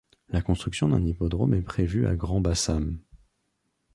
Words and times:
La 0.29 0.41
construction 0.41 0.89
d'un 0.89 1.05
hippodrome 1.05 1.53
est 1.53 1.61
prévue 1.61 2.07
à 2.07 2.15
Grand-Bassam. 2.15 2.97